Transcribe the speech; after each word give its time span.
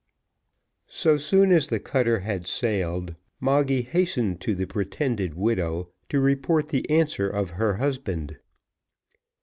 So 0.89 1.15
soon 1.17 1.51
as 1.51 1.67
the 1.67 1.79
cutter 1.79 2.21
had 2.21 2.47
sailed, 2.47 3.13
Moggy 3.39 3.83
hastened 3.83 4.41
to 4.41 4.55
the 4.55 4.65
pretended 4.65 5.35
widow 5.35 5.91
to 6.09 6.19
report 6.19 6.69
the 6.69 6.89
answer 6.89 7.29
of 7.29 7.51
her 7.51 7.75
husband. 7.75 8.39